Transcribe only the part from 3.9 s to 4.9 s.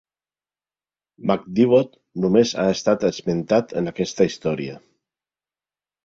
aquesta història.